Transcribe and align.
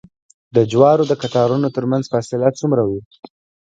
د 0.55 0.57
جوارو 0.71 1.03
د 1.07 1.13
قطارونو 1.21 1.67
ترمنځ 1.75 2.03
فاصله 2.13 2.47
څومره 2.59 2.83
وي؟ 2.89 3.01